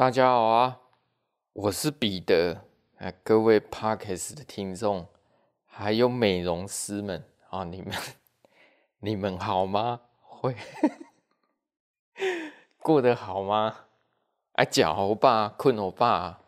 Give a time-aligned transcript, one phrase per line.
[0.00, 0.80] 大家好啊，
[1.52, 2.64] 我是彼得
[2.96, 5.06] 啊，各位 Podcast 的听众，
[5.66, 7.92] 还有美容师们啊，你们
[9.00, 10.00] 你们好吗？
[10.22, 10.56] 会
[12.80, 13.76] 过得好吗？
[14.52, 16.40] 哎，脚好吧，困好吧？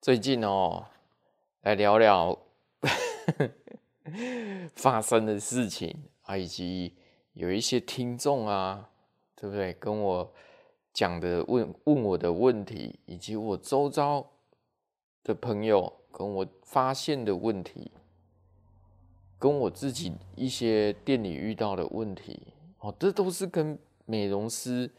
[0.00, 0.86] 最近哦，
[1.60, 2.38] 来聊聊
[4.74, 6.96] 发生的事情啊，以及
[7.34, 8.88] 有一些听众啊，
[9.36, 9.74] 对不对？
[9.74, 10.32] 跟我。
[10.92, 14.26] 讲的问问我的问题，以及我周遭
[15.22, 17.90] 的朋友跟我发现的问题，
[19.38, 24.90] 跟我自己一些店里遇到的问题，哦，这都是跟美容师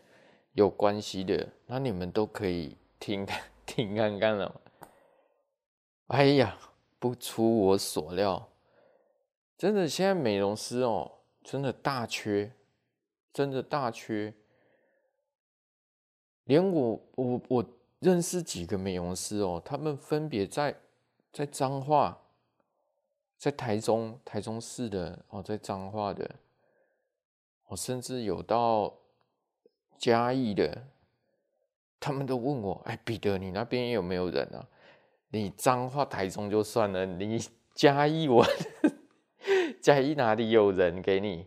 [0.53, 1.47] 有关系的。
[1.67, 3.27] 那你们都可以听
[3.65, 4.61] 听看看了。
[6.07, 6.57] 哎呀，
[6.99, 8.49] 不出我所料，
[9.57, 11.11] 真的现在美容师哦，
[11.43, 12.53] 真的大缺，
[13.33, 14.33] 真的大缺。
[16.45, 17.65] 连我我我
[17.99, 20.75] 认识几个美容师哦，他们分别在
[21.31, 22.17] 在彰化，
[23.37, 26.29] 在台中台中市的哦，在彰化的，
[27.67, 28.93] 我甚至有到
[29.97, 30.87] 嘉义的，
[31.99, 34.67] 他们都问我，哎，彼得，你那边有没有人啊？
[35.29, 37.39] 你彰化台中就算了，你
[37.75, 38.45] 嘉义我
[39.79, 41.45] 嘉义哪里有人给你？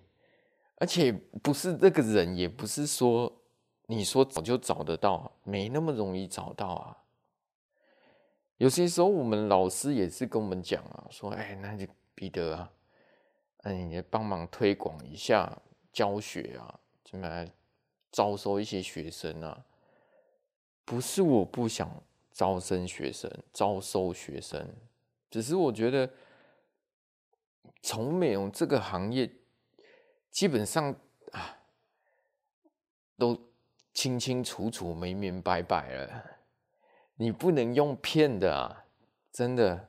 [0.76, 3.40] 而且不是这个人，也不是说。
[3.86, 6.96] 你说找就找得到，没那么容易找到啊。
[8.56, 12.72] 有些时候我们老师也是跟我们讲啊，说，哎，那就彼得啊，
[13.58, 15.60] 哎，你帮忙推广一下
[15.92, 17.46] 教学啊，怎么
[18.10, 19.66] 招收一些学生啊？
[20.86, 24.66] 不是我不想招生学生，招收学生，
[25.30, 26.08] 只是我觉得
[27.82, 29.30] 从美容这个行业，
[30.30, 30.94] 基本上
[31.32, 31.58] 啊，
[33.18, 33.38] 都。
[33.94, 36.24] 清清楚楚、明明白白了，
[37.16, 38.84] 你不能用骗的啊！
[39.32, 39.88] 真的，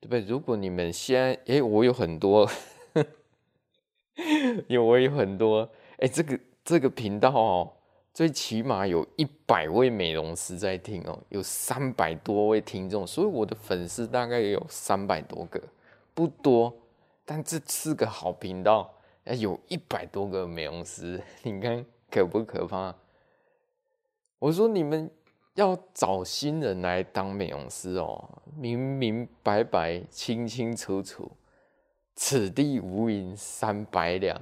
[0.00, 0.20] 对不对？
[0.22, 2.50] 如果你们现在，哎， 我有很多，
[4.68, 7.72] 有我有很多，哎，这个这个频道哦，
[8.14, 15.62] 最起码有一百位美容师在听哦，有三百多位听众，所以我的粉丝大概也有三百多个，
[16.14, 16.74] 不多，
[17.26, 18.90] 但这是个好频道，
[19.38, 22.94] 有一百多个美容师，你看可不可怕？
[24.38, 25.10] 我说你们
[25.54, 31.30] 要找新人来当美容师哦，明明白白、清清楚楚，
[32.14, 34.38] 此地无银三百两，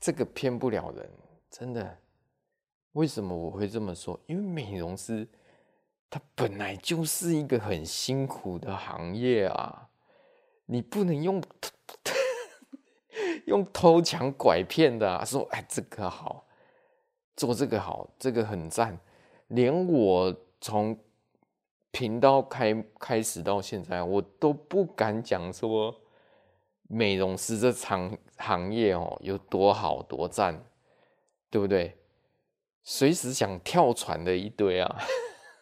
[0.00, 1.10] 这个骗不了人，
[1.50, 1.98] 真的。
[2.92, 4.18] 为什么我会这么说？
[4.26, 5.28] 因为美容师
[6.08, 9.90] 他本来就是一个很辛苦的行业啊，
[10.64, 11.42] 你不能用
[13.46, 16.46] 用偷抢拐骗的，说哎这个好。
[17.40, 19.00] 做这个好，这个很赞。
[19.48, 20.94] 连我从
[21.90, 26.02] 频道开开始到现在，我都不敢讲说
[26.86, 30.62] 美容师这场行业哦有多好多赞，
[31.48, 31.96] 对不对？
[32.82, 34.98] 随时想跳船的一堆啊，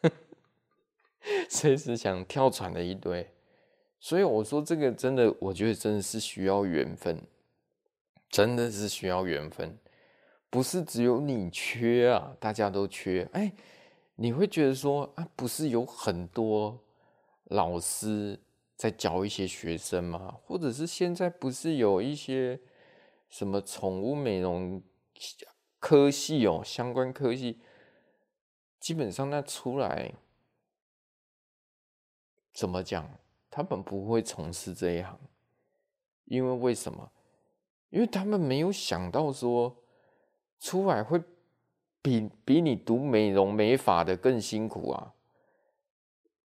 [1.49, 3.31] 随时想跳船的一堆。
[4.01, 7.23] 所以我说这个真的，我觉得真的是需要缘分，
[8.29, 9.79] 真的是需要缘分。
[10.51, 13.29] 不是只有你缺啊，大家都缺。
[13.33, 13.53] 哎，
[14.15, 16.83] 你会觉得说啊，不是有很多
[17.45, 18.41] 老师
[18.75, 20.39] 在教一些学生吗？
[20.47, 22.59] 或者是现在不是有一些
[23.29, 24.83] 什么宠物美容
[25.79, 27.61] 科系哦，相关科系，
[28.81, 30.15] 基本上那出来
[32.55, 33.07] 怎么讲？
[33.51, 35.19] 他们不会从事这一行，
[36.25, 37.13] 因为为什么？
[37.91, 39.85] 因为他们没有想到说。
[40.61, 41.23] 出来会
[42.03, 45.13] 比比你读美容美发的更辛苦啊！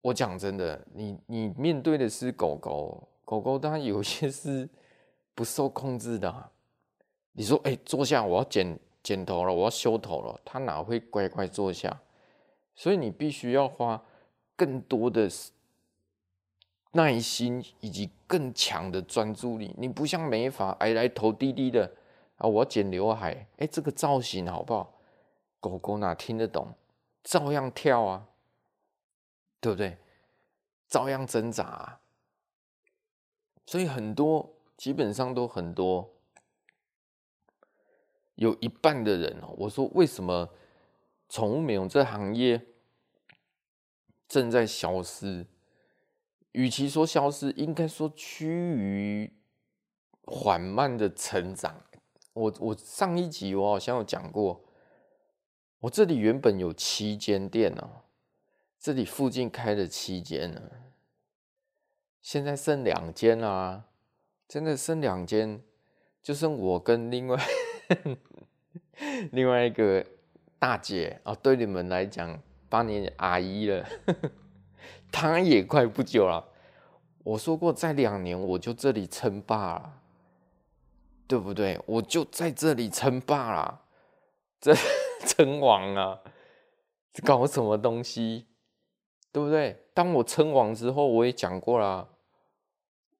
[0.01, 4.67] 我讲真的，你你面对的是狗狗，狗狗它有些是
[5.35, 6.49] 不受控制的。
[7.33, 12.01] 你说，哎，坐下，我要剪剪头了，我要修头了，它哪会乖乖坐下？
[12.75, 14.03] 所以你必须要花
[14.55, 15.29] 更多的
[16.91, 19.73] 耐心以及更强的专注力。
[19.77, 21.89] 你不像美发，哎，来头低低的。
[22.41, 22.47] 啊！
[22.47, 24.99] 我要剪刘海，哎，这个造型好不好？
[25.59, 26.73] 狗狗哪听得懂？
[27.23, 28.27] 照样跳啊，
[29.59, 29.99] 对不对？
[30.87, 32.01] 照样挣扎啊。
[33.67, 36.11] 所以很多，基本上都很多，
[38.33, 39.53] 有一半的人哦。
[39.57, 40.49] 我说为什么
[41.29, 42.65] 宠物美容这行业
[44.27, 45.45] 正在消失？
[46.53, 49.31] 与其说消失，应该说趋于
[50.25, 51.83] 缓慢的成长。
[52.33, 54.63] 我我上一集我好像有讲过，
[55.79, 58.03] 我这里原本有七间店哦，
[58.79, 60.61] 这里附近开了七间呢，
[62.21, 63.85] 现在剩两间啦，
[64.47, 65.61] 真的剩两间，
[66.23, 67.37] 就剩我跟另外
[69.31, 70.05] 另外一个
[70.57, 73.85] 大姐哦，对你们来讲，八年阿姨了，
[75.11, 76.47] 她也快不久了。
[77.23, 80.00] 我说过，再两年我就这里称霸了，
[81.31, 81.79] 对不对？
[81.85, 83.85] 我就在这里称霸了，
[84.59, 84.75] 这
[85.25, 86.19] 称王啊！
[87.23, 88.47] 搞什么东西，
[89.31, 89.81] 对不对？
[89.93, 92.09] 当我称王之后，我也讲过了，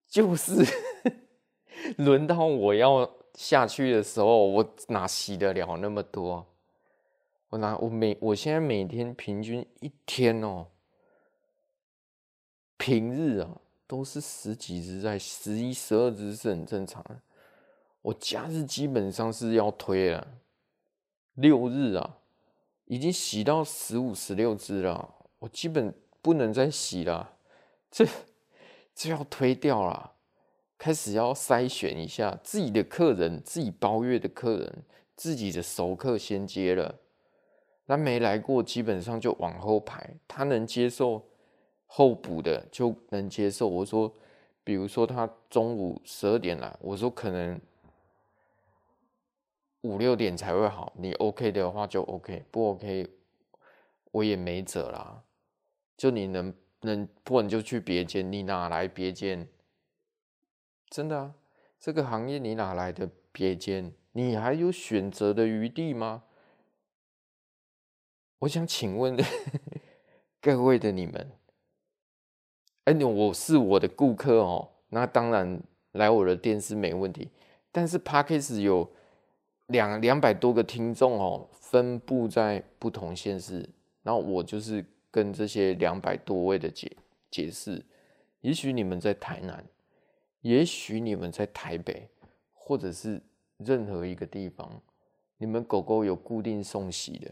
[0.10, 0.62] 就是
[2.00, 6.46] 轮到我要下去的时候，我哪洗得了那么多？
[7.52, 10.68] 我哪我每我现在每天平均一天哦，
[12.75, 13.62] 平日啊。
[13.88, 17.22] 都是十几只在十一、十二只是很正常的。
[18.01, 20.27] 我假日基本上是要推了，
[21.36, 22.18] 六日啊，
[22.86, 27.33] 已经洗到十五、十六只了，我基本不能再洗了，
[27.89, 28.07] 这
[28.94, 30.13] 这要推掉了，
[30.77, 34.83] 开始要筛选一下自己的客人，自己包月的客人，
[35.15, 36.95] 自己的熟客先接了，
[37.86, 41.24] 那没来过基本上就往后排，他能接受。
[41.94, 43.68] 后补的就能接受。
[43.68, 44.09] 我说，
[44.63, 47.59] 比如说他中午十二点来，我说可能
[49.81, 50.94] 五六点才会好。
[50.98, 53.07] 你 OK 的话就 OK，不 OK
[54.12, 55.24] 我也没辙啦。
[55.98, 58.31] 就你能能，不然就去别间。
[58.31, 59.48] 你哪来别间？
[60.89, 61.36] 真的啊，
[61.80, 63.94] 这个行业你哪来的别间？
[64.13, 66.24] 你还有选择的余地吗？
[68.39, 69.16] 我想请问
[70.42, 71.31] 各位的你们。
[72.86, 75.62] 哎，我是我的顾客哦，那当然
[75.92, 77.30] 来我的店是没问题。
[77.72, 78.92] 但是 Podcast 有
[79.72, 83.68] 两两百多个听众哦，分布在不同县市，
[84.04, 86.92] 然后我就是跟这些两百多位的解
[87.30, 87.84] 解释。
[88.42, 89.66] 也许你们在台南，
[90.42, 92.10] 也许你们在台北，
[92.54, 93.22] 或者是
[93.58, 94.82] 任何一个地方，
[95.38, 97.32] 你们狗狗有固定送洗的。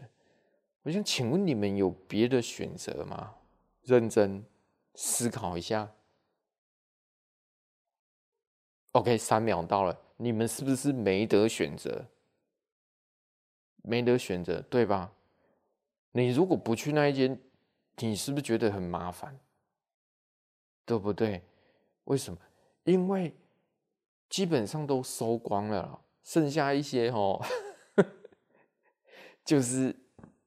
[0.82, 3.34] 我想请问你们有别的选择吗？
[3.82, 4.44] 认真。
[4.96, 5.88] 思考一下
[8.90, 12.04] ，OK，三秒到了，你们是不是没得选择？
[13.82, 15.12] 没得选择，对吧？
[16.12, 17.40] 你如果不去那一间，
[17.98, 19.38] 你是不是觉得很麻烦？
[20.84, 21.42] 对不对？
[22.04, 22.38] 为什么？
[22.84, 23.34] 因为
[24.28, 27.40] 基本上都收光了，剩下一些哦，
[29.44, 29.94] 就是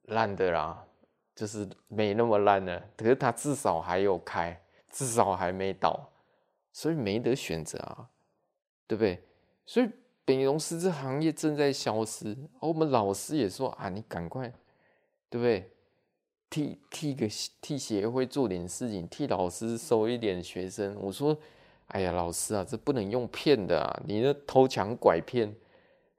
[0.03, 0.87] 烂的啦。
[1.35, 6.11] 就是没那么烂了，可是它至少还有开，至少还没倒，
[6.71, 8.07] 所以没得选择啊，
[8.85, 9.27] 对不对？
[9.65, 9.89] 所以
[10.25, 14.51] 美容师这行业正在消失，而我们老师也说啊，你赶快，
[15.29, 15.69] 对不对？
[16.49, 17.27] 替替个
[17.61, 20.95] 替协会做点事情，替老师收一点学生。
[20.99, 21.37] 我说，
[21.87, 25.55] 哎呀，老师啊，这不能用骗的啊，你那偷抢拐骗。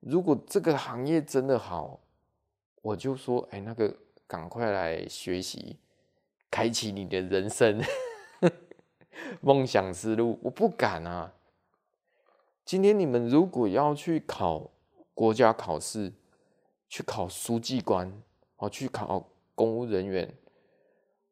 [0.01, 2.01] 如果这个行业真的好，
[2.83, 3.95] 我就说，哎，那个。
[4.27, 5.77] 赶快来学习，
[6.51, 7.81] 开启你的人生
[9.43, 10.39] 梦想之路。
[10.43, 11.31] 我不敢啊！
[12.65, 14.71] 今天你们如果要去考
[15.13, 16.13] 国家考试，
[16.89, 18.11] 去考书记官，
[18.57, 20.35] 哦，去考公务人员，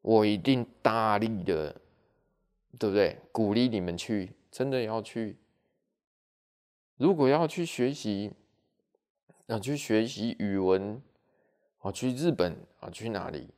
[0.01, 1.81] 我一定大力的，
[2.77, 3.17] 对不对？
[3.31, 5.37] 鼓励你们去，真的要去。
[6.97, 8.31] 如果要去学习，
[9.47, 11.01] 要去学习语文。
[11.79, 13.49] 啊去日本啊，去哪里？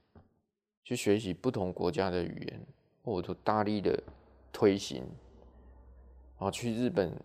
[0.83, 2.65] 去学习不同国家的语言，
[3.03, 4.01] 我都大力的
[4.51, 5.03] 推行。
[6.39, 7.15] 啊，去日本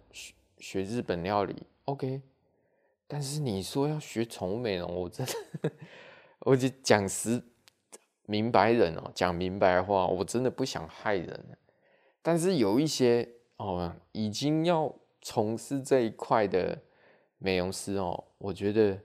[0.60, 2.22] 学日本料理，OK。
[3.08, 5.26] 但是你说要学宠物美容，我真
[5.62, 5.72] 的，
[6.40, 7.42] 我就讲实
[8.26, 11.58] 明白人哦，讲明白话，我真的不想害人。
[12.22, 16.80] 但是有一些哦，已经要从事这一块的
[17.38, 19.00] 美容师哦，我觉得。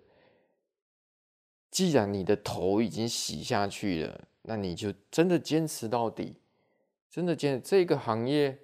[1.72, 6.38] 既然你的头已经洗下去了，那你就真的坚持到底，
[7.10, 8.58] 真的坚这个行业，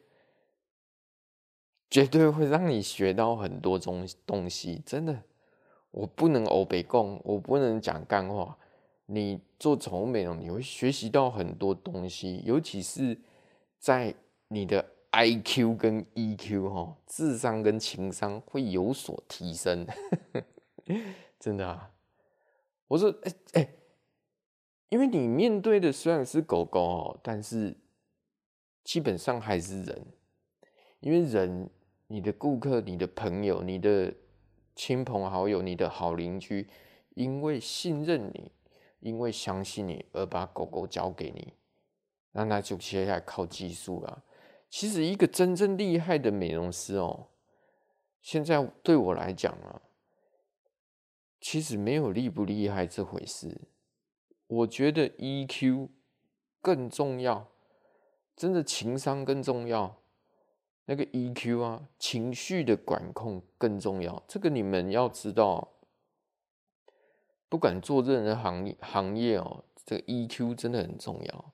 [1.92, 4.82] 绝对会让你学到很多东东西。
[4.86, 5.22] 真的，
[5.92, 8.58] 我不能欧北共，我不能讲干话。
[9.06, 13.20] 你做宠物美容，你会学习到很多东西，尤其是
[13.78, 14.16] 在
[14.48, 19.86] 你的 IQ 跟 EQ 哈，智商跟情商会有所提升。
[21.38, 21.92] 真的啊。
[22.88, 23.70] 我说，哎、哎、
[24.88, 27.76] 因为你面对的虽然是狗狗哦，但是
[28.86, 30.06] 基本上还是人，
[31.02, 31.70] 因为人，
[32.12, 34.14] 你的顾客、你的朋友、你的
[34.76, 36.68] 亲朋好友、你的好邻居，
[37.14, 38.52] 因为信任你，
[39.00, 41.54] 因为相信你而把狗狗交给你，
[42.34, 44.26] 那那就接下来靠技术了。
[44.70, 47.28] 其实一个真正厉害的美容师哦，
[48.22, 49.82] 现在对我来讲啊，
[51.40, 53.62] 其实没有厉不厉害这回事。
[54.48, 55.88] 我觉得 EQ
[56.60, 57.48] 更重要，
[58.36, 60.01] 真的情商更重要。
[60.92, 64.22] 那个 EQ 啊，情绪的管控更重要。
[64.28, 65.70] 这个你们要知道。
[67.48, 71.54] 不管做任何行业行业哦，这个 EQ 真的很重要，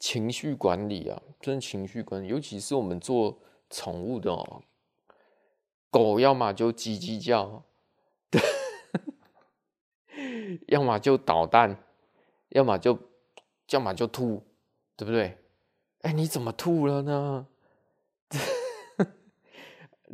[0.00, 3.38] 情绪管理啊，真的情绪管理，尤其是我们做
[3.70, 4.62] 宠物的哦，
[5.88, 7.62] 狗要么就叽叽叫，
[10.66, 11.84] 要么就捣蛋，
[12.50, 12.98] 要么就
[13.70, 14.42] 要么就吐，
[14.96, 15.38] 对不对？
[16.02, 17.46] 哎，你怎么吐了呢？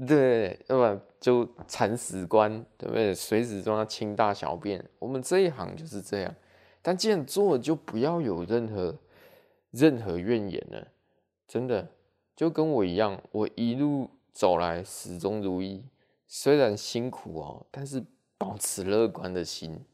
[0.07, 3.13] 对，要不然就铲屎官，对不对？
[3.13, 4.85] 随时都要清大小便。
[5.01, 6.33] 我们这一行就是这样。
[6.81, 8.97] 但既然做了，就不要有任何
[9.73, 10.87] 任何怨言了。
[11.49, 11.91] 真的，
[12.37, 15.85] 就跟我一样，我一路走来始终如一。
[16.29, 18.05] 虽然辛苦哦，但是
[18.37, 19.85] 保持乐观的心，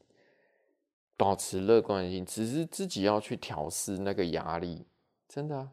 [1.17, 4.85] 保持乐观的心，只是自己要去调试那个压力。
[5.27, 5.69] 真的，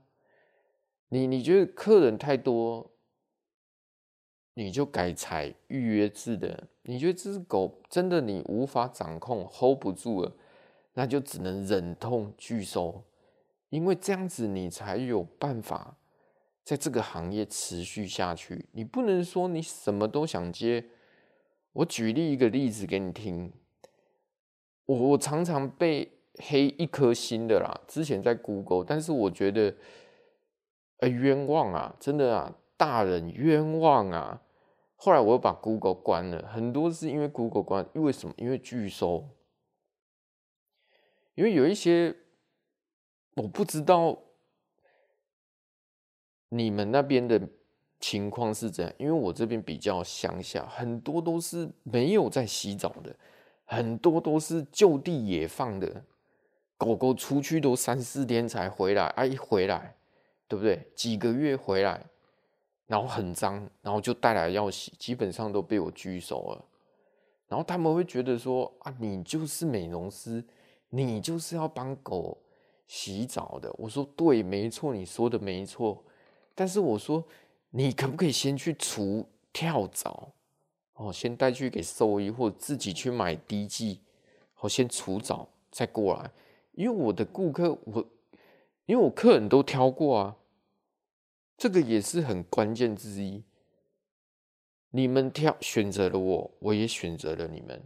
[1.10, 2.91] 你你觉得客人太多？
[4.54, 10.30] 你就改采预约制的，你觉得这只狗真的你无法掌控，hold 不住了，
[10.92, 13.02] 那就只能忍痛拒收，
[13.70, 15.96] 因为这样子你才有办法
[16.62, 18.66] 在这个行业持续下去。
[18.72, 20.84] 你不能说你什么都想接。
[21.72, 23.50] 我举例一个例子给你听，
[24.84, 29.74] 我我常常被黑一颗星的啦，之前在 Google，但是我觉得，
[30.98, 32.54] 欸，冤枉啊，真的啊。
[32.74, 34.41] 大人冤枉啊！
[35.04, 38.32] 后来我又把 Google 关了，很多是因为 Google 关，因为什么？
[38.38, 39.28] 因为拒收，
[41.34, 42.14] 因为有一些
[43.34, 44.16] 我不知道
[46.50, 47.48] 你们那边的
[47.98, 53.16] 情况是怎样，因为我这边比较乡下，很多都是没有在洗澡的，
[53.64, 56.04] 很多都是就地野放的，
[56.76, 59.96] 狗狗出去都三四天才回来，啊，一回来，
[60.46, 60.92] 对不对？
[60.94, 62.06] 几个月回来。
[62.92, 66.62] 然后很脏，然后就带来要洗，基本上都被我拒收了。
[67.48, 70.44] 然后他们会觉得说啊，你就是美容师，
[70.90, 72.36] 你就是要帮狗
[72.86, 73.74] 洗澡的。
[73.78, 76.04] 我说对，没错，你说的没错。
[76.54, 77.24] 但是我说，
[77.70, 80.28] 你可不可以先去除跳蚤？
[80.92, 84.00] 哦，先带去给兽医，或者自己去买滴剂，
[84.52, 86.30] 好，先除蚤再过来。
[86.72, 88.04] 因为我的顾客，我
[88.84, 90.36] 因为我客人都挑过啊。
[91.62, 93.40] 这个也是很关键之一。
[94.90, 97.80] 你们挑选择了我，我也选择了你们。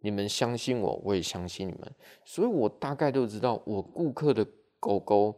[0.00, 1.90] 你们相信我，我也相信你们。
[2.26, 4.46] 所以我大概都知道，我顾客的
[4.78, 5.34] 狗狗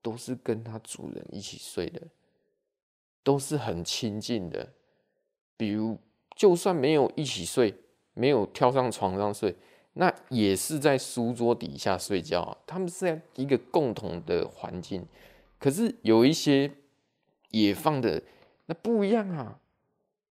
[0.00, 2.00] 都是跟他主人一起睡的，
[3.24, 4.72] 都是很亲近的。
[5.56, 5.98] 比如，
[6.36, 7.74] 就算没有一起睡，
[8.14, 9.56] 没有跳上床上睡，
[9.94, 12.56] 那也是在书桌底下睡觉。
[12.64, 15.04] 他们是在一个共同的环境。
[15.58, 16.70] 可是有一些。
[17.50, 18.22] 野放的
[18.66, 19.60] 那不一样啊，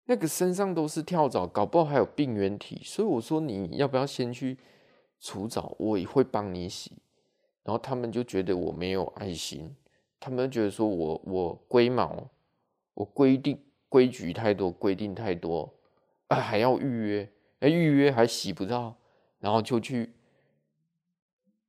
[0.05, 2.81] 那个身上都是跳蚤，搞不好还有病原体。
[2.83, 4.57] 所以我说你要不要先去
[5.19, 6.93] 除蚤，我也会帮你洗。
[7.63, 9.75] 然后他们就觉得我没有爱心，
[10.19, 12.29] 他们觉得说我我龟毛，
[12.95, 15.71] 我规定规矩太多，规定太多
[16.27, 18.97] 啊，还要预约，哎，预约还洗不到，
[19.39, 20.13] 然后就去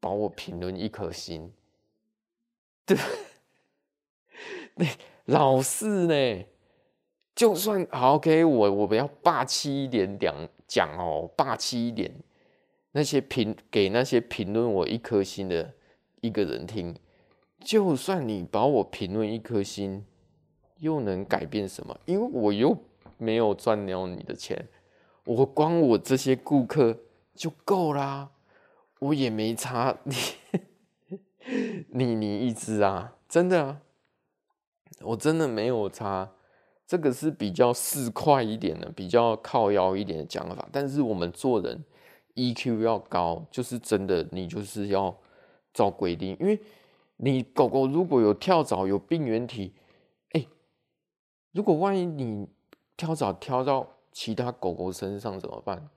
[0.00, 1.52] 把我评论一颗星，
[2.86, 2.96] 对，
[4.76, 4.88] 对。
[5.26, 6.44] 老是呢，
[7.34, 10.34] 就算好 OK，我我们要霸气一点讲
[10.66, 12.12] 讲哦，霸气一点。
[12.94, 15.72] 那些评给那些评论我一颗星的
[16.20, 16.94] 一个人听，
[17.58, 20.04] 就算你把我评论一颗星，
[20.76, 21.98] 又能改变什么？
[22.04, 22.76] 因为我又
[23.16, 24.68] 没有赚了你的钱，
[25.24, 26.98] 我光我这些顾客
[27.34, 28.30] 就够啦，
[28.98, 30.14] 我也没差你
[31.88, 33.80] 你你一只啊，真的啊。
[35.04, 36.30] 我真的没有差，
[36.86, 40.68] 这个是比较市侩一点的，比较靠腰一点的讲法。
[40.72, 41.84] 但是我们做人
[42.34, 45.16] EQ 要高，就是真的，你就是要
[45.72, 46.36] 照规定。
[46.40, 46.58] 因为
[47.16, 49.74] 你狗狗如果有跳蚤、有病原体，
[50.32, 50.46] 哎，
[51.52, 52.48] 如果万一你
[52.96, 55.88] 跳蚤跳到其他狗狗身上怎么办？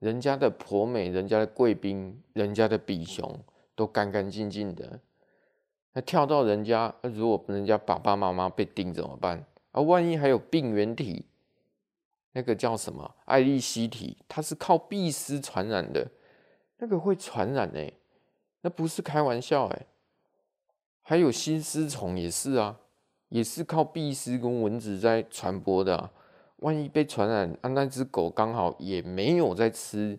[0.00, 3.40] 人家的婆美、人家的贵宾、人家的比熊
[3.74, 5.00] 都干干净净的。
[5.94, 9.44] 那跳到人家，如果人家爸爸妈妈被叮怎么办？
[9.72, 11.24] 啊，万一还有病原体，
[12.32, 16.10] 那个叫什么艾利希体，它是靠闭丝传染的，
[16.78, 17.80] 那个会传染呢。
[18.62, 19.86] 那不是开玩笑哎。
[21.00, 22.80] 还有心丝虫也是啊，
[23.28, 26.10] 也是靠壁虱跟蚊子在传播的啊。
[26.56, 30.18] 万一被传染，啊，那只狗刚好也没有在吃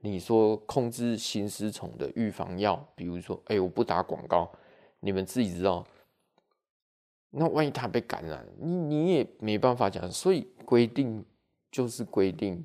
[0.00, 4.50] 你说控制心丝虫的预防药，比如说，哎，我不打广告，
[5.04, 5.86] 你们自己知道。
[7.30, 10.10] 那万一他被感染，你你也没办法讲。
[10.10, 11.22] 所以规定
[11.70, 12.64] 就是规定，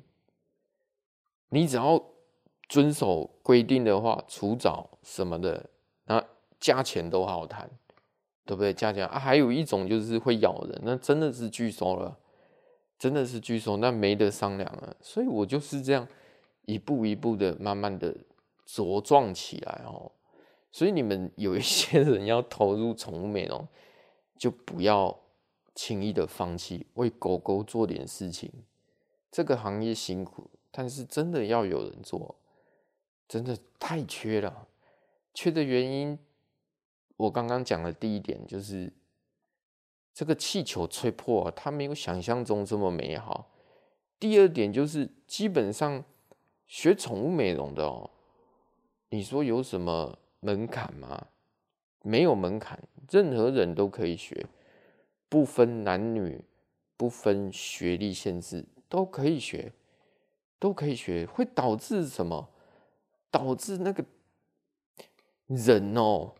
[1.50, 2.02] 你只要
[2.68, 5.68] 遵守规定的话，除藻什么的，
[6.04, 6.24] 那
[6.58, 7.68] 价钱都好谈，
[8.46, 8.72] 对不对？
[8.72, 12.16] 价钱啊，还有一种就是会咬人，那真的是拒收了。
[12.98, 14.94] 真的是拒收，那没得商量了。
[15.00, 16.06] 所以我就是这样
[16.66, 18.14] 一步一步的，慢慢的
[18.66, 20.12] 茁壮起来哦。
[20.72, 23.66] 所以你们有一些 人要投入宠物美容，
[24.36, 25.18] 就不要
[25.74, 28.52] 轻易的放弃，为狗狗做点事情。
[29.30, 32.36] 这个行业辛苦，但是真的要有人做，
[33.28, 34.68] 真的太缺了。
[35.32, 36.18] 缺的原因，
[37.16, 38.92] 我刚刚讲的第一点就是。
[40.12, 43.48] 这个气球吹破啊，它没有想象中这么美好。
[44.18, 46.04] 第二点就是，基本上
[46.66, 48.10] 学宠物美容的哦，
[49.10, 51.26] 你说有什么门槛吗？
[52.02, 52.78] 没有门槛，
[53.10, 54.46] 任何人都可以学，
[55.28, 56.42] 不分男女，
[56.96, 59.72] 不分学历限制，都可以学，
[60.58, 61.26] 都可以学。
[61.26, 62.48] 会导致什么？
[63.30, 64.04] 导致那个
[65.46, 66.32] 人哦。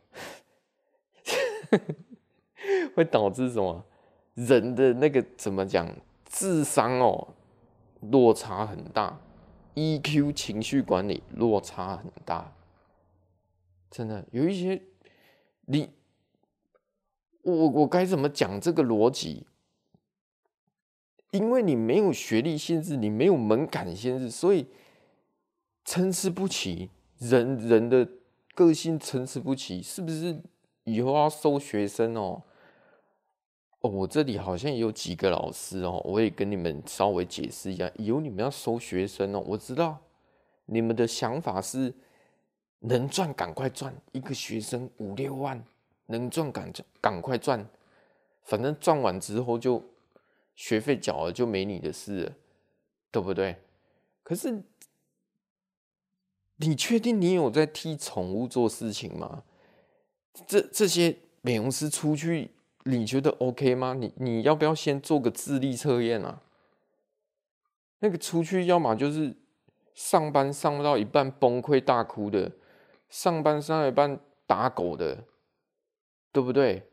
[2.97, 3.85] 会导致什么？
[4.35, 5.95] 人的那个怎么讲？
[6.25, 7.35] 智商哦，
[8.01, 9.21] 落差很大
[9.75, 12.51] ；EQ 情绪管理落差很大。
[13.91, 14.81] 真的有一些，
[15.67, 15.91] 你
[17.43, 19.47] 我我该怎么讲这个逻辑？
[21.33, 24.67] 因为你没有学历限制，你没有门槛限制，所以
[25.85, 26.91] 参差不齐。
[27.19, 28.09] 人人的
[28.55, 30.41] 个性参差不齐，是不是？
[30.85, 32.43] 以后要收学生哦。
[33.81, 37.91] 哦，我这里好像有几个老师哦，我也跟你们稍微解释一下。
[37.97, 39.99] 以后你们要收学生哦，我知道
[40.65, 41.95] 你们的想法是
[42.81, 45.65] 能赚赶快赚，一个学生五六万，
[46.07, 47.67] 能赚赶赶快赚，
[48.43, 49.83] 反正赚完之后就
[50.55, 52.33] 学费缴了就没你的事了，
[53.11, 53.57] 对不对？
[54.23, 54.63] 可是
[56.57, 59.43] 你确定你有在替宠物做事情吗？
[60.47, 62.51] 这这些美容师出去。
[62.85, 63.93] 你觉得 OK 吗？
[63.93, 66.41] 你你要不要先做个智力测验啊？
[67.99, 69.37] 那个出去要么就是
[69.95, 72.51] 上班上到一半崩溃大哭的，
[73.11, 75.25] 上班上到一半打狗的，
[76.33, 76.89] 对不对？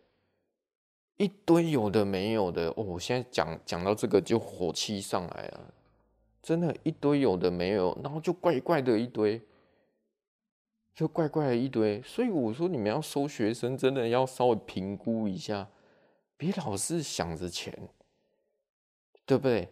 [1.15, 2.83] 一堆有的没有的哦！
[2.83, 5.73] 我现在讲讲到这个就火气上来了，
[6.43, 9.41] 真的，一堆有的没有，然后就怪怪的一堆。
[10.93, 15.69] 就怪怪的一堆，所以我说你们要收学生，真的要稍微评估一下，
[16.35, 17.71] 别老是想着钱，
[19.23, 19.69] 对不对？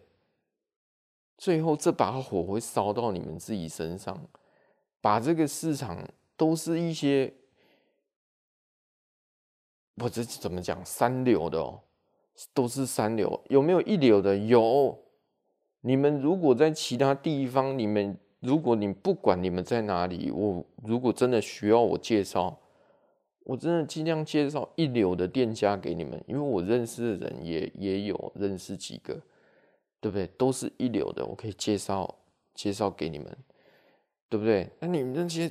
[1.36, 4.24] 最后这把火会烧到你们自己身上，
[5.00, 7.32] 把这个市场都是一些，
[9.96, 10.84] 我这怎么讲？
[10.84, 11.80] 三流的哦，
[12.52, 14.36] 都是三流，有没有一流的？
[14.36, 14.98] 有。
[15.80, 18.18] 你们如果在其他地方，你们。
[18.40, 22.56] 如果你不管你们在哪里，我如果真的需要我介绍，
[23.42, 29.14] 我真的尽量介绍一流的店家给你们，因为我认识的人也也有认识几个，
[30.00, 30.26] 对不对？
[30.38, 32.14] 都是一流的，我可以介绍
[32.54, 33.36] 介绍给你们，
[34.28, 34.70] 对不对？
[34.80, 35.50] 那你们那些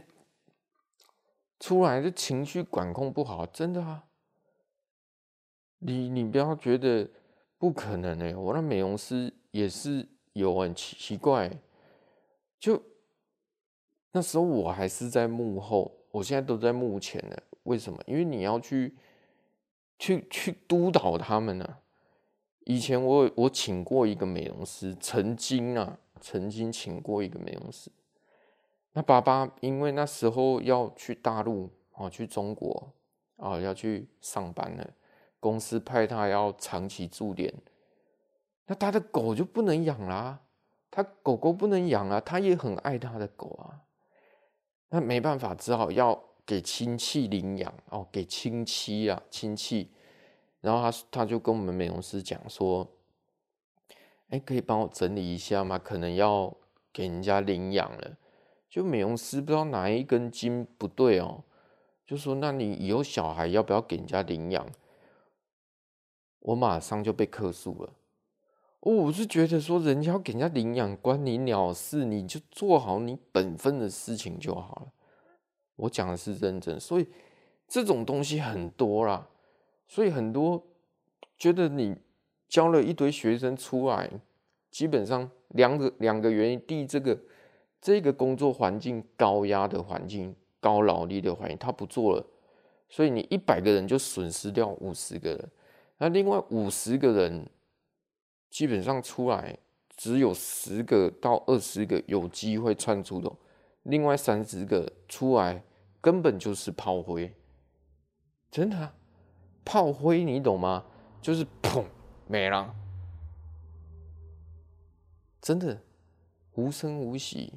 [1.66, 4.04] 出来的情绪管控不好，真的啊，
[5.80, 7.10] 你你不要觉得
[7.58, 11.52] 不可能哎，我那美容师也是有很奇奇怪。
[12.60, 12.80] 就
[14.12, 17.44] 那时候我还是在幕后，我现在都在幕前了。
[17.64, 18.00] 为什么？
[18.06, 18.96] 因为你要去
[19.98, 21.78] 去去督导他们呢、
[22.66, 27.90] 以前我我请过一个美容师，曾经啊，曾经请过一个美容师。
[28.98, 32.94] 那爸爸因为那时候要去大陆啊，去中国
[33.36, 34.90] 啊，要去上班了，
[35.42, 37.54] 公司派他要长期驻点，
[38.68, 40.40] 那他的狗就不能养啦。
[40.90, 43.84] 他狗狗不能养啊，他也很爱他的狗啊，
[44.92, 49.92] 那没办法，只好要给亲戚领养哦，给亲戚啊亲戚，
[50.62, 52.88] 然后他他就跟我们美容师讲说，
[54.30, 55.78] 哎，可以帮我整理一下吗？
[55.78, 56.56] 可能要
[56.94, 58.18] 给人家领养了，
[58.76, 61.46] 就美容师不知道哪一根筋不对哦，
[62.06, 64.68] 就说那你以后小孩要不要给人家领养？
[66.40, 67.94] 我马上就被客诉了。
[68.82, 74.92] 哦，我是觉得说，人家要给人家领养，关你鸟事，你就做好你本分的事情就好了。
[75.78, 77.08] 我讲的是认真，所以
[77.70, 79.30] 这种东西很多啦，
[79.88, 80.62] 所以很多
[81.38, 81.96] 觉得你
[82.50, 84.12] 教了一堆学生出来，
[84.70, 87.18] 基本上两个两个原因，第一，这个
[87.86, 92.26] 这个工作环境高压的环境，高劳力的环境，他不做了，
[92.90, 95.52] 所以你一百个人就损失掉五十个人，
[96.00, 97.48] 那另外五十个人
[98.50, 99.60] 基本上出来
[99.96, 103.32] 只有十个到二十个有机会窜出的。
[103.84, 105.64] 另外三十个出来
[106.02, 107.32] 根本就是炮灰，
[108.50, 108.94] 真的、
[109.64, 110.86] 炮灰你懂吗？
[111.22, 111.86] 就是砰
[112.26, 112.74] 没了，
[115.40, 115.80] 真的
[116.56, 117.54] 无声无息。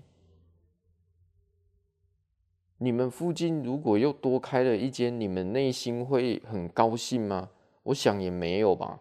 [2.79, 7.51] 你们附近如果又多开了一间，你们内心会很高兴吗？
[7.83, 9.01] 我想也没有吧，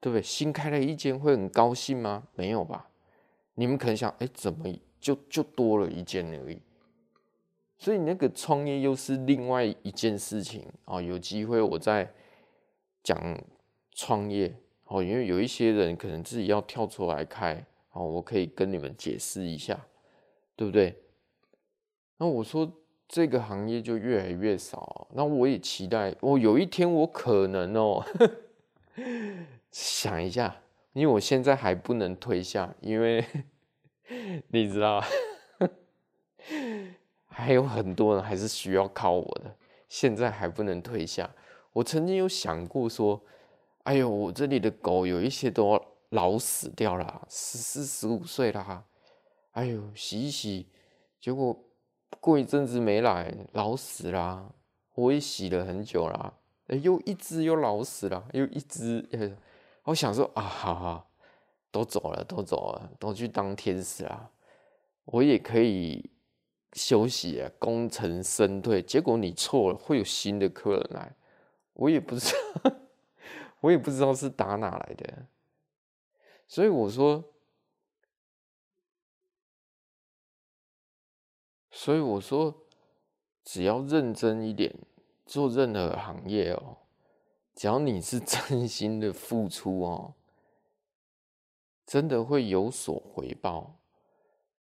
[0.00, 0.22] 对不对？
[0.22, 2.28] 新开了一间会很高兴吗？
[2.34, 2.88] 没有吧？
[3.54, 4.72] 你们可能想，哎，怎么？
[5.00, 6.58] 就就多了一间而已，
[7.76, 10.98] 所以那个创业又是另外一件事情啊。
[10.98, 12.10] 有机会我再
[13.02, 13.38] 讲
[13.90, 19.78] 创业哦，因为有一些人可能自己要跳出来开哦，我可以跟你们解释一下，
[20.56, 20.98] 对不对？
[22.16, 22.72] 那我说
[23.08, 28.04] 这个行业就越来越少，那我也期待我有一天我可能哦，
[29.70, 30.56] 想一下，
[30.92, 33.24] 因为我现在还不能退下，因为。
[34.48, 35.02] 你知道，
[37.26, 39.56] 还有很多人还是需要靠我的，
[39.88, 41.28] 现在还不能退下。
[41.72, 43.18] 我曾经有想过说，
[43.84, 48.84] 哎呦，我这里的狗有一些都老死掉了，十四十五岁了哈，
[49.52, 50.68] 哎呦，洗一洗，
[51.18, 51.58] 结果
[52.20, 54.54] 过一阵子没来，老死了。
[54.94, 56.34] 我也洗了很久啦，
[56.68, 59.36] 哎，又一只又老死了，又一只，
[59.84, 61.10] 我想说啊，好好。
[61.70, 64.30] 都走了，都走了，都去当天使啦。
[65.06, 66.08] 我也可以
[66.74, 68.80] 休息啊，功成身退。
[68.80, 71.12] 结果你错了，会有新的客人来，
[71.72, 72.72] 我也不知道，
[73.58, 75.26] 我也不知道是打哪来的。
[76.46, 77.24] 所以我说，
[81.84, 82.62] 所以我说，
[83.44, 84.74] 只要认真一点，
[85.26, 86.78] 做任何行业哦，
[87.54, 90.14] 只要你是 真心的付出哦。
[91.84, 93.76] 真的会有所回报，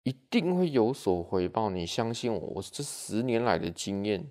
[0.04, 1.68] 一定会有所回报。
[1.68, 4.26] 你相信我，我这十年来的经验，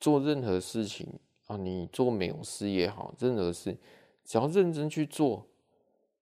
[0.00, 3.76] 做任何事情啊，你做美容师也好，任何事，
[4.24, 5.44] 只要认真去做，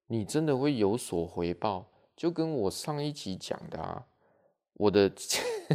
[0.09, 1.87] 你真的会有所回报。
[2.17, 4.09] 就跟我上一集讲的啊，
[4.77, 5.13] 我的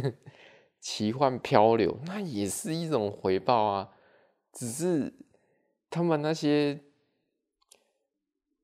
[0.80, 3.90] 奇幻漂流，那也是一种回报啊，
[4.52, 5.12] 只是
[5.90, 6.80] 他们那些。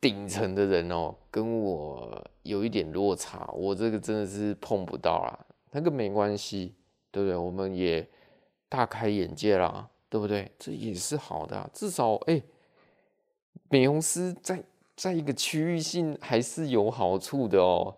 [0.01, 5.47] 顶层的人哦，跟我有一点落差，我这个真的是碰不到啦。
[5.73, 6.77] 那个没关系，
[7.11, 7.37] 对不对？
[7.37, 8.09] 我们也
[8.69, 10.53] 大开眼界啦，对不对？
[10.57, 12.41] 这也是好的，至少哎，
[13.69, 14.63] 美容师在
[14.95, 17.97] 在一个区域性还是有好处的哦。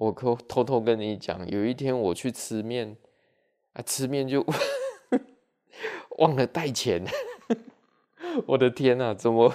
[0.00, 2.96] 我可偷偷跟你讲，有一天我去吃面
[3.74, 4.42] 啊，吃面就
[6.16, 7.04] 忘了带钱。
[8.46, 9.52] 我的天呐、怎么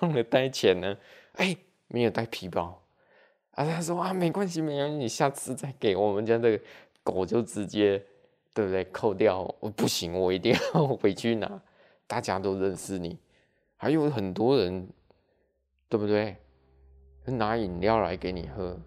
[0.00, 0.96] 忘了带钱呢？
[1.34, 1.54] 哎、
[1.88, 2.82] 没有带皮包。
[3.50, 6.58] 啊，他说啊，没关系，没关系，你下次再给我们家的
[7.02, 8.02] 狗就直接，
[8.54, 8.82] 对不对？
[8.86, 9.42] 扣掉。
[9.60, 11.60] 我不行，我一定要 回去拿。
[12.06, 13.18] 大家都认识你，
[13.76, 14.88] 还有很多人，
[15.90, 16.38] 对不对？
[17.26, 18.80] 拿饮料来给你喝。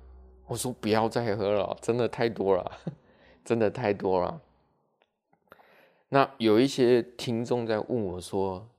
[0.53, 2.79] 我说不要再喝了，真的太多了，
[3.43, 4.39] 真的太多了。
[6.09, 8.69] 那有一些听众在问我说。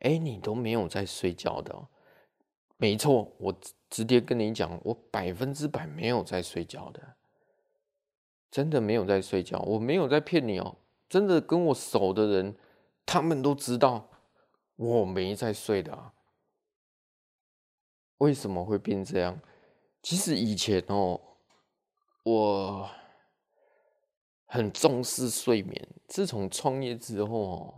[0.00, 1.86] 哎，你都没有在睡觉的？
[2.76, 3.54] 没错，我
[3.88, 7.14] 直接跟你讲，我百分之百没有在睡觉的，
[8.50, 10.76] 真的没有在睡觉，我没有在骗你哦。
[11.08, 12.56] 真的跟我熟的人，
[13.06, 14.08] 他们都知道
[14.74, 16.12] 我没在睡的啊。
[18.18, 19.38] 为什么会变这样？
[20.02, 21.20] 其实以前哦，
[22.24, 22.90] 我
[24.46, 27.74] 很重视睡眠，自从创业之后哦。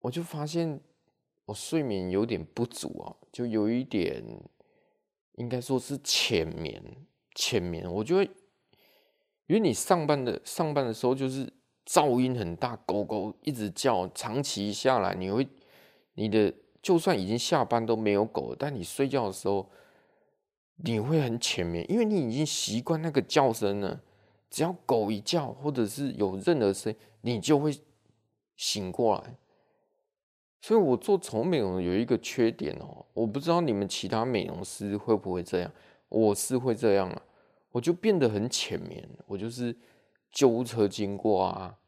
[0.00, 0.80] 我就发现
[1.46, 4.22] 我睡眠有点不足啊，就有一点，
[5.32, 6.80] 应该说是浅眠，
[7.34, 7.92] 浅眠。
[7.92, 8.24] 我觉得，
[9.46, 11.52] 因为你上班的上班的时候就是
[11.84, 15.48] 噪音很大，狗狗一直叫，长期下来你会，
[16.14, 16.54] 你的
[16.86, 19.68] 就算已经下班都没有狗，但你睡觉的时候
[20.76, 24.00] 你会很浅眠，因为你已经习惯那个叫声了。
[24.48, 27.76] 只要狗一叫，或者是有任何声，你就会
[28.54, 29.34] 醒过来。
[30.60, 35.72] 所以，我做宠物美容有一个缺点哦，我不知道你们其他美容师会不会这样，
[36.08, 37.20] 我是会这样啊。
[37.72, 39.08] 我就变得很浅眠。
[39.26, 39.76] 我就是
[40.30, 41.78] 救护车经过啊，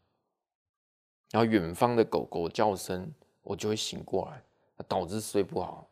[1.31, 4.43] 然后远方的狗狗叫声，我就会醒过来，
[4.87, 5.89] 导致睡不好。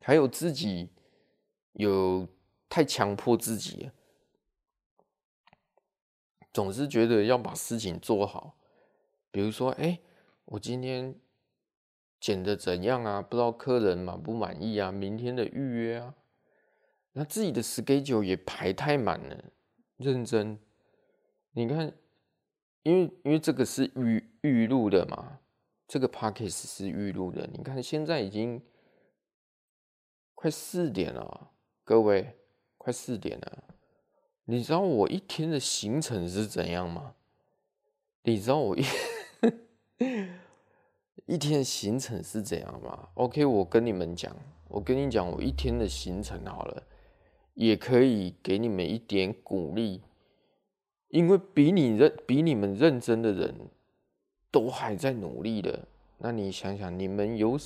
[0.00, 0.88] 还有自己
[1.72, 2.26] 有
[2.68, 3.90] 太强迫自己，
[6.52, 8.56] 总是觉得要把事情做好。
[9.30, 10.00] 比如说，哎，
[10.46, 11.14] 我今天
[12.18, 13.20] 剪的怎样啊？
[13.20, 14.90] 不知道客人满不满意啊？
[14.90, 16.14] 明天的预约啊？
[17.12, 19.44] 那自己的 schedule 也排太满了，
[19.96, 20.58] 认真。
[21.52, 21.92] 你看，
[22.84, 25.40] 因为因为这个是预预录的嘛，
[25.90, 27.50] 这个 podcast 是预录的。
[27.52, 28.62] 你看现在已经
[30.36, 31.50] 快四点了，
[31.82, 32.36] 各位，
[32.78, 33.64] 快四点了。
[34.44, 37.16] 你知道我一天的行程是怎样吗？
[38.22, 38.84] 你知道我一
[41.26, 44.36] 一天的行程是怎样吗？OK，我跟你们讲，
[44.68, 46.84] 我跟你讲，我一天的行程好了。
[47.54, 50.02] 也可以给你们一点鼓励，
[51.08, 53.68] 因为比你认比你们认真的人
[54.50, 55.86] 都还在努力的。
[56.18, 57.58] 那你想想，你们有，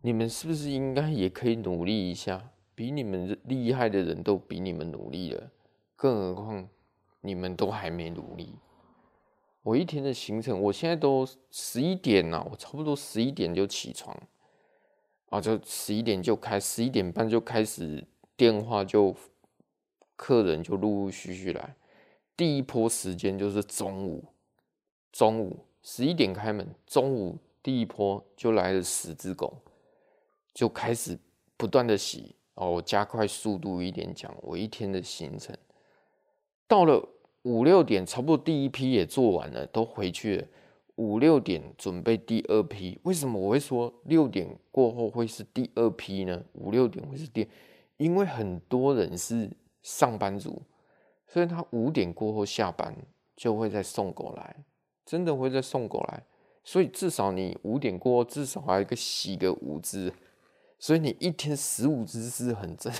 [0.00, 2.50] 你们是不是应该也可以努力一下？
[2.74, 5.50] 比你们厉害的人都比你们努力了，
[5.94, 6.68] 更何况
[7.20, 8.54] 你们都还没努力。
[9.62, 14.16] 我一天的行程，我现在都十一点了，我差不多十一点就起床，
[15.28, 18.04] 啊，就十一点就开，十一点半就开始。
[18.34, 19.14] 电话就
[20.16, 21.76] 客人就陆陆续续来，
[22.36, 24.24] 第一波时间就是中午，
[25.12, 29.58] 中午十一点开门，中午第一波就来了十只狗，
[30.54, 31.18] 就开始
[31.56, 35.56] 不断的洗哦，我加快速度一点讲，我一天的行程，
[36.66, 37.06] 到了
[37.42, 40.46] 五六点，差不多第一批也做完了，都回去了，
[40.96, 46.42] 五六点准备第二批，为什么我会说六点过后会是第二批呢？
[46.54, 47.48] 五六点会是第。
[47.98, 49.48] 因为很多人是
[49.82, 50.60] 上班族，
[51.28, 52.96] 所以他五点过后下班
[53.36, 54.56] 就会再送狗来，
[55.04, 56.22] 真的会再送狗来。
[56.64, 60.12] 所以至少你五点过至少还有一个洗个五只，
[60.78, 62.92] 所以你一天十五只是很正。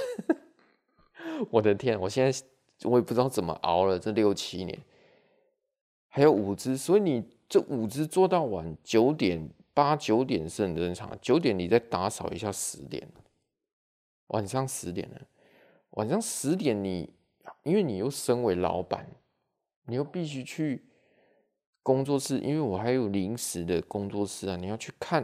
[1.51, 2.45] 我的天，我现在
[2.83, 4.79] 我也不知道怎么熬了这六七年，
[6.09, 13.09] 还有五只，所以你这五只做到晚九点八九点是很正常，九点你再打扫一下十点。
[14.29, 15.21] 晚上十点了，
[15.91, 17.13] 晚上十点你，
[17.63, 19.07] 因为你又身为老板，
[19.87, 20.85] 你又必须去
[21.83, 25.23] 工作室，因为我还有临时的工作室啊，你要去看，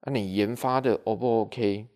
[0.00, 1.86] 啊，你研发的 O 不 OK，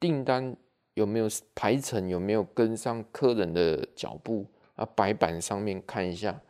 [0.00, 0.56] 订单
[0.94, 4.84] 有没有排程，有没有跟上客人的脚步啊？
[4.94, 6.40] 白板上面看一下，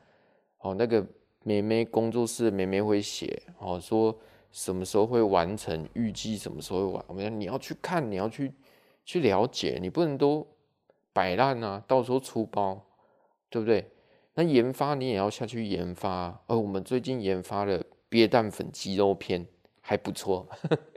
[0.58, 1.06] 哦，那个
[1.42, 4.16] 妹妹工作室的妹妹会写，哦，说
[4.50, 8.52] 什么时候会完成，预计什么时候会完，我们你要去看，你要去。
[9.06, 10.46] 去了解，你不能都
[11.12, 11.84] 摆烂啊！
[11.86, 12.82] 到时候出包，
[13.50, 13.86] 对不对？
[14.34, 16.42] 那研发你也要下去研发。
[16.46, 19.46] 而我们最近研发了鳖蛋粉鸡肉片
[19.80, 20.46] 还不错，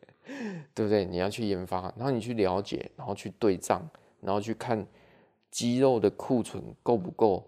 [0.73, 1.05] 对不对？
[1.05, 3.87] 你要去研发，然后你去了解，然后去对账，
[4.21, 4.85] 然后去看
[5.51, 7.47] 鸡肉的库存够不够，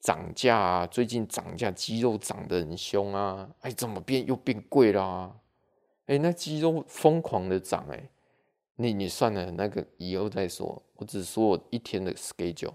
[0.00, 0.86] 涨价啊！
[0.86, 3.48] 最近涨价，鸡肉涨得很凶啊！
[3.60, 5.36] 哎，怎么变又变贵了啊？
[6.06, 8.08] 哎，那鸡肉疯狂的涨，哎。
[8.76, 10.82] 你你算了，那个以后再说。
[10.96, 12.72] 我只说我一天的 schedule。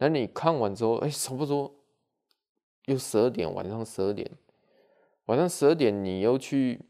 [0.00, 1.74] 那你看完之后，哎，差不多
[2.86, 4.30] 又十二点，晚上十二点，
[5.26, 6.80] 晚上十二点你又去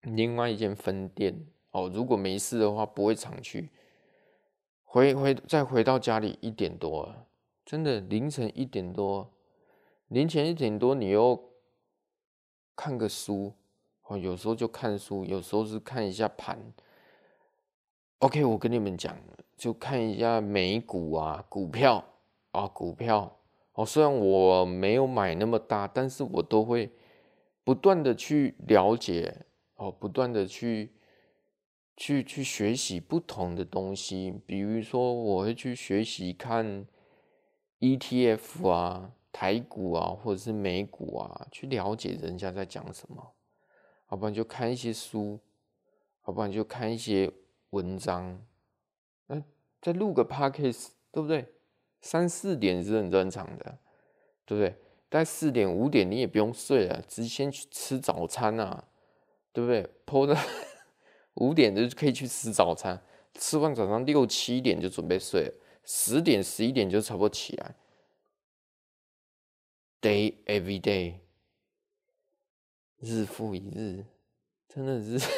[0.00, 1.90] 另外一间分店哦。
[1.92, 3.70] 如果没事的话，不会常去。
[4.82, 7.14] 回回再回到家里一点多，
[7.66, 9.30] 真的凌晨一点多，
[10.08, 11.52] 凌晨一点多你又
[12.74, 13.52] 看个书
[14.04, 14.16] 哦。
[14.16, 16.72] 有时候就看书，有时候是看一下盘。
[18.20, 19.16] OK，我跟你们讲，
[19.60, 22.02] 就看一下美股啊，股票
[22.52, 23.36] 啊，股票
[23.74, 23.84] 哦。
[23.84, 26.90] 虽然我没有买那么大，但是我都会
[27.62, 29.44] 不断的去了解
[29.74, 30.94] 哦，不断的去
[31.94, 34.40] 去去学习不同的东西。
[34.46, 36.86] 比如说，我会去学习看
[37.80, 43.34] ETF 啊，台股啊，或者是美股啊，去了解人家在讲什么。
[44.10, 45.38] 要不然就看一些书，
[46.26, 47.30] 要不然就看一些。
[47.72, 48.44] 文章，
[49.30, 49.40] 那
[49.80, 51.46] 再录个 podcast，对不对？
[52.00, 53.78] 三四点是很正常的，
[54.44, 54.70] 对不对？
[55.08, 58.88] 大概四点五点你也不用睡了，直接先去吃早餐啊，
[59.52, 59.88] 对不对？
[60.04, 60.36] 拖着
[61.34, 63.00] 五点就可以去吃早餐，
[63.34, 67.76] 吃完早上六七点就准备睡了，十点十一点就差不多起来。
[70.00, 71.20] Day every day，
[72.98, 74.06] 日复一日，
[74.68, 75.28] 真的是。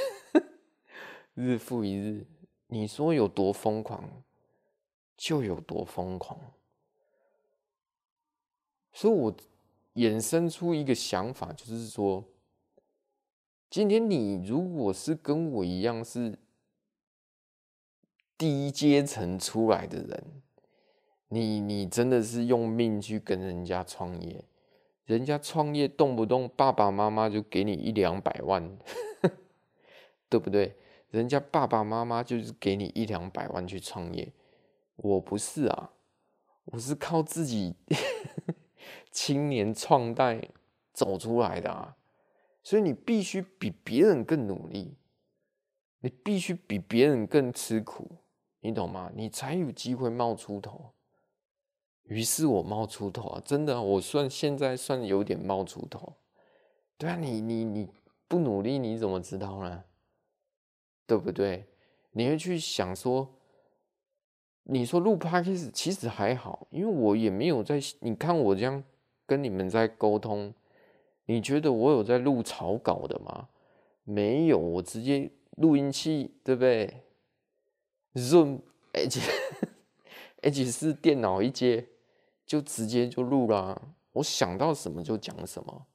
[1.35, 2.27] 日复一日，
[2.73, 4.23] 你说有多疯狂？
[5.15, 6.41] 就有多疯狂。
[8.95, 9.37] 所以我
[9.97, 12.25] 衍生出一个想法，就是说，
[13.69, 16.39] 今天你如果是跟我一样是
[18.39, 20.43] 低阶层出来的人，
[21.29, 24.43] 你你真的是用命去跟人家创业，
[25.05, 28.79] 人家创业动不动爸爸妈妈就给你一两百万，
[30.31, 30.75] 对不对？
[31.13, 34.33] 人家爸爸妈妈就是给你一两百万去创业，
[34.97, 35.91] 我不是啊，
[36.65, 37.75] 我是靠自己
[39.13, 40.49] 青年创代
[40.95, 41.97] 走出来的啊，
[42.63, 44.97] 所以你必须比别人更努力，
[46.01, 48.17] 你必须比别人更吃苦，
[48.61, 49.13] 你懂吗？
[49.15, 50.95] 你才有机会冒出头。
[52.05, 56.15] 于是我冒出头啊，真的，我算现在算有点冒出头。
[56.97, 57.89] 对啊，你你你
[58.27, 59.85] 不努力，你怎么知道呢？
[61.07, 61.67] 对不对？
[62.13, 63.29] 你会去想说，
[64.65, 67.81] 你说录 Podcast 其实还好，因为我也没有在。
[68.01, 68.85] 你看我这样
[69.27, 70.53] 跟你们在沟通，
[71.25, 73.49] 你觉得我有在录草稿的吗？
[74.05, 77.03] 没有，我直接录音器，对不对
[78.15, 78.61] ？Zoom
[78.93, 79.21] H
[80.43, 81.89] H 四电脑一接，
[82.45, 83.95] 就直接就录了。
[84.13, 85.87] 我想到什么就讲什么，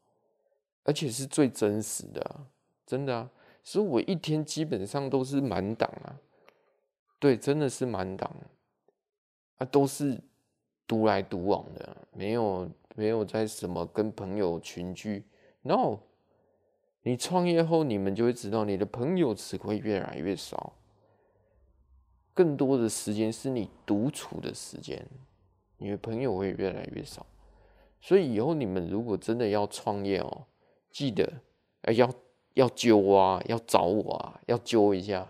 [0.84, 2.48] 而且是最真实的，
[2.86, 3.32] 真的啊。
[3.68, 6.16] 所以我一天基本上都是满档啊，
[7.20, 8.34] 对，真的是满档
[9.58, 10.18] 啊，都是
[10.88, 15.26] 独来独往的，没有没有在什么跟朋友群聚。
[15.64, 15.98] No，
[17.02, 20.72] 你创业后，你们就会知道，你的朋友只会越来越少，
[22.34, 25.06] 更多的时间是你独处的时间，
[25.76, 27.26] 你的朋友会越来越少。
[28.00, 30.46] 所以以后你们如果真的要创业哦，
[30.90, 31.42] 记得
[31.82, 32.10] 哎要。
[32.58, 35.28] 要揪啊，要找我啊，要揪一下，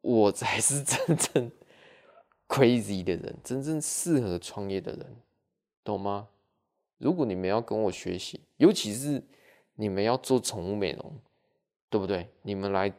[0.00, 1.50] 我才是真正
[2.46, 5.16] crazy 的人，真正适合创业的人，
[5.82, 6.28] 懂吗？
[6.98, 9.24] 如果你们要跟我学习，尤其是
[9.74, 11.14] 你们要做宠物美容，
[11.90, 12.28] 对不对？
[12.42, 12.94] 你们来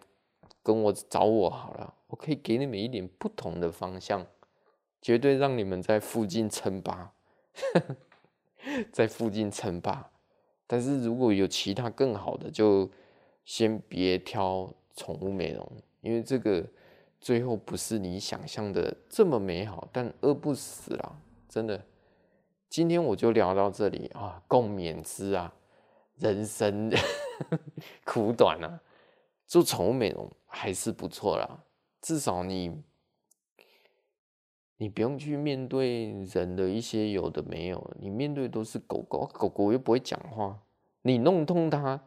[0.61, 4.27] 跟我找我好了，我可以给你们一点不同的方向，
[5.01, 7.13] 绝对让你们在附近称霸，
[8.91, 10.11] 在附近称霸。
[10.67, 12.91] 但是如果有其他更好的，就。
[13.47, 15.65] 先别挑宠物美容，
[16.01, 16.67] 因为这个
[17.21, 21.81] 最后不是你想象的这么美好，但饿不死啦，真的。
[22.67, 25.53] 今天我就聊到这里啊，共勉之啊，
[26.17, 26.91] 人生
[28.03, 28.81] 苦短啊，
[29.45, 31.63] 做宠物美容还是不错啦，
[32.01, 32.83] 至少你
[34.75, 40.59] 你不用去面对人的一些有的没有，你面对都是狗狗，狗狗又不会讲话，
[41.03, 42.03] 你弄痛它。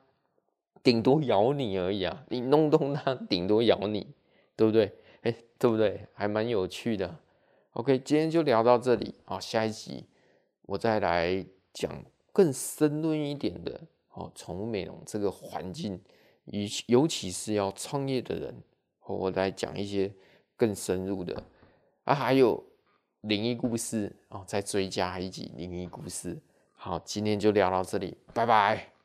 [0.82, 2.24] 顶多咬你而已啊！
[2.30, 4.06] 你弄动它，顶多咬你，
[4.56, 4.92] 对不对？
[5.22, 6.06] 哎、对不对？
[6.14, 7.18] 还蛮有趣的。
[7.72, 10.06] OK，今天就聊到这里啊，下一集
[10.62, 13.80] 我再来讲更深入一点的
[14.12, 16.00] 哦，宠物美容这个环境，
[16.46, 18.62] 尤尤其是要创业的人，
[19.06, 20.12] 我来讲一些
[20.56, 21.42] 更深入的
[22.04, 22.64] 啊，还有
[23.20, 26.38] 灵异故事哦，再追加一集灵异故事。
[26.72, 28.99] 好，今天就聊到这里，拜拜。